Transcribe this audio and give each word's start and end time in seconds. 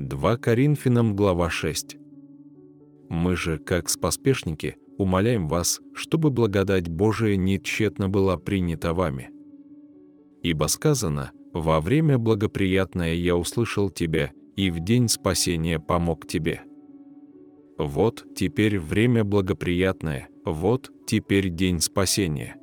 2 0.00 0.36
Коринфянам, 0.36 1.16
глава 1.16 1.50
6. 1.50 1.96
Мы 3.08 3.34
же, 3.34 3.58
как 3.58 3.88
споспешники, 3.88 4.76
умоляем 4.96 5.48
вас, 5.48 5.80
чтобы 5.92 6.30
благодать 6.30 6.88
Божия 6.88 7.34
не 7.34 7.60
тщетно 7.60 8.08
была 8.08 8.36
принята 8.36 8.94
вами. 8.94 9.30
Ибо 10.40 10.66
сказано, 10.66 11.32
во 11.52 11.80
время 11.80 12.16
благоприятное 12.16 13.14
я 13.14 13.34
услышал 13.34 13.90
тебя, 13.90 14.30
и 14.54 14.70
в 14.70 14.78
день 14.78 15.08
спасения 15.08 15.80
помог 15.80 16.28
тебе. 16.28 16.60
Вот 17.76 18.24
теперь 18.36 18.78
время 18.78 19.24
благоприятное, 19.24 20.28
вот 20.44 20.92
теперь 21.08 21.48
день 21.48 21.80
спасения. 21.80 22.54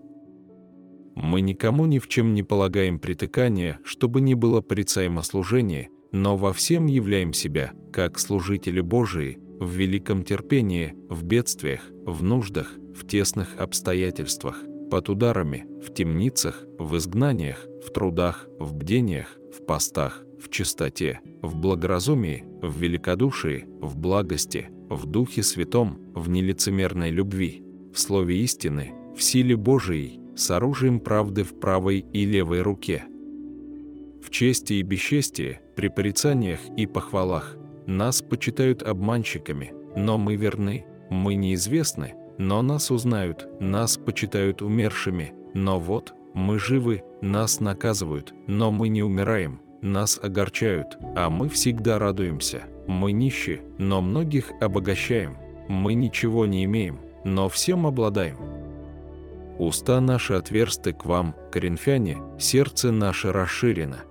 Мы 1.15 1.41
никому 1.41 1.85
ни 1.85 1.99
в 1.99 2.07
чем 2.07 2.33
не 2.33 2.43
полагаем 2.43 2.97
притыкания, 2.97 3.81
чтобы 3.83 4.21
не 4.21 4.35
было 4.35 4.61
порицаемо 4.61 5.21
служение, 5.21 5.89
но 6.15 6.37
во 6.37 6.53
всем 6.53 6.85
являем 6.85 7.33
себя, 7.33 7.73
как 7.91 8.19
служители 8.19 8.79
Божии, 8.79 9.37
в 9.59 9.69
великом 9.69 10.23
терпении, 10.23 10.95
в 11.09 11.25
бедствиях, 11.25 11.81
в 12.05 12.23
нуждах, 12.23 12.71
в 12.95 13.05
тесных 13.05 13.57
обстоятельствах, 13.57 14.63
под 14.89 15.09
ударами, 15.09 15.65
в 15.85 15.93
темницах, 15.93 16.63
в 16.79 16.95
изгнаниях, 16.95 17.67
в 17.85 17.91
трудах, 17.91 18.47
в 18.59 18.73
бдениях, 18.73 19.37
в 19.53 19.65
постах, 19.65 20.23
в 20.41 20.49
чистоте, 20.49 21.19
в 21.41 21.57
благоразумии, 21.57 22.45
в 22.61 22.79
великодушии, 22.79 23.65
в 23.81 23.97
благости, 23.97 24.69
в 24.89 25.05
Духе 25.05 25.43
Святом, 25.43 25.99
в 26.15 26.29
нелицемерной 26.29 27.09
любви, 27.09 27.61
в 27.93 27.99
слове 27.99 28.39
истины, 28.39 28.93
в 29.17 29.21
силе 29.21 29.57
Божией, 29.57 30.21
с 30.37 30.49
оружием 30.49 31.01
правды 31.01 31.43
в 31.43 31.59
правой 31.59 32.05
и 32.13 32.25
левой 32.25 32.61
руке. 32.61 33.03
Чести 34.37 34.73
и 34.73 34.81
бесчестии, 34.81 35.61
при 35.77 35.87
порицаниях 35.87 36.59
и 36.75 36.85
похвалах, 36.87 37.55
нас 37.87 38.21
почитают 38.21 38.83
обманщиками, 38.83 39.71
но 39.95 40.17
мы 40.17 40.35
верны, 40.35 40.85
мы 41.09 41.35
неизвестны, 41.35 42.15
но 42.37 42.61
нас 42.61 42.91
узнают, 42.91 43.47
нас 43.61 43.95
почитают 43.95 44.61
умершими, 44.61 45.31
но 45.53 45.79
вот, 45.79 46.13
мы 46.33 46.59
живы, 46.59 47.05
нас 47.21 47.61
наказывают, 47.61 48.33
но 48.45 48.71
мы 48.71 48.89
не 48.89 49.03
умираем, 49.03 49.61
нас 49.81 50.19
огорчают, 50.21 50.97
а 51.15 51.29
мы 51.29 51.47
всегда 51.47 51.97
радуемся. 51.97 52.63
Мы 52.87 53.13
нищи, 53.13 53.61
но 53.77 54.01
многих 54.01 54.51
обогащаем. 54.59 55.37
Мы 55.69 55.93
ничего 55.93 56.45
не 56.45 56.65
имеем, 56.65 56.99
но 57.23 57.47
всем 57.47 57.87
обладаем. 57.87 58.35
Уста 59.59 60.01
наши 60.01 60.33
отверсты 60.33 60.91
к 60.91 61.05
вам, 61.05 61.33
коринфяне, 61.53 62.17
сердце 62.37 62.91
наше 62.91 63.31
расширено. 63.31 64.03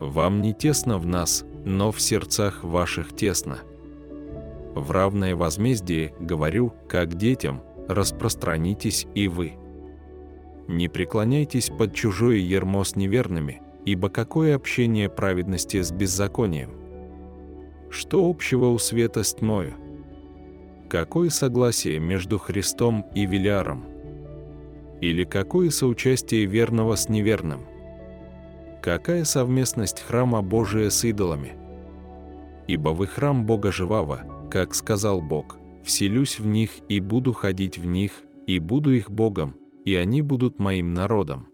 Вам 0.00 0.42
не 0.42 0.54
тесно 0.54 0.98
в 0.98 1.06
нас, 1.06 1.44
но 1.64 1.90
в 1.90 2.00
сердцах 2.00 2.62
ваших 2.62 3.14
тесно. 3.14 3.58
В 4.74 4.90
равное 4.92 5.34
возмездие, 5.34 6.14
говорю, 6.20 6.72
как 6.88 7.14
детям, 7.14 7.62
распространитесь 7.88 9.06
и 9.14 9.26
вы. 9.26 9.54
Не 10.68 10.88
преклоняйтесь 10.88 11.70
под 11.70 11.94
чужое 11.94 12.36
ермо 12.36 12.84
с 12.84 12.94
неверными, 12.94 13.60
ибо 13.84 14.08
какое 14.08 14.54
общение 14.54 15.08
праведности 15.08 15.82
с 15.82 15.90
беззаконием? 15.90 16.70
Что 17.90 18.28
общего 18.28 18.66
у 18.66 18.78
света 18.78 19.24
с 19.24 19.34
тьмою? 19.34 19.74
Какое 20.88 21.30
согласие 21.30 21.98
между 21.98 22.38
Христом 22.38 23.04
и 23.14 23.26
Велиаром? 23.26 23.84
Или 25.00 25.24
какое 25.24 25.70
соучастие 25.70 26.44
верного 26.44 26.96
с 26.96 27.08
неверным? 27.08 27.60
Какая 28.88 29.24
совместность 29.24 30.00
храма 30.00 30.40
Божия 30.40 30.88
с 30.88 31.04
идолами? 31.04 31.52
Ибо 32.68 32.88
вы 32.88 33.06
храм 33.06 33.44
Бога 33.44 33.70
живого, 33.70 34.48
как 34.50 34.74
сказал 34.74 35.20
Бог, 35.20 35.58
вселюсь 35.84 36.38
в 36.38 36.46
них 36.46 36.70
и 36.88 36.98
буду 36.98 37.34
ходить 37.34 37.76
в 37.76 37.84
них, 37.84 38.22
и 38.46 38.58
буду 38.58 38.94
их 38.94 39.10
Богом, 39.10 39.56
и 39.84 39.94
они 39.94 40.22
будут 40.22 40.58
моим 40.58 40.94
народом. 40.94 41.48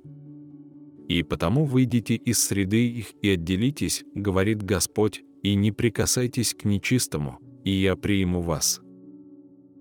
И 1.08 1.24
потому 1.24 1.64
выйдите 1.64 2.14
из 2.14 2.38
среды 2.38 2.86
их 2.86 3.14
и 3.20 3.30
отделитесь, 3.30 4.04
говорит 4.14 4.62
Господь, 4.62 5.24
и 5.42 5.56
не 5.56 5.72
прикасайтесь 5.72 6.54
к 6.54 6.64
нечистому, 6.64 7.40
и 7.64 7.72
я 7.72 7.96
приму 7.96 8.42
вас. 8.42 8.80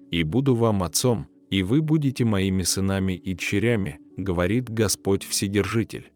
И 0.09 0.24
буду 0.24 0.56
вам 0.56 0.81
отцом, 0.81 1.28
и 1.52 1.62
вы 1.62 1.84
будете 1.84 2.25
моими 2.25 2.63
сынами 2.63 3.13
и 3.13 3.36
дщерями, 3.36 4.00
говорит 4.18 4.72
Господь 4.72 5.24
Вседержитель. 5.24 6.12